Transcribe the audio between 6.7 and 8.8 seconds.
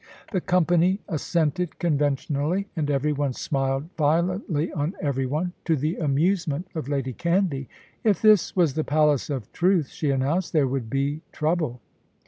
of Lady Canvey. "If this was